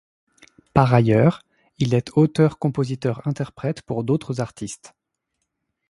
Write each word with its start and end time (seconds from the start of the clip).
Par 0.73 0.95
ailleurs, 0.95 1.43
il 1.77 1.93
est 1.93 2.09
auteur-compositeur-interprète 2.15 3.83
pour 3.83 4.03
d'autres 4.03 4.41
artistes. 4.41 4.95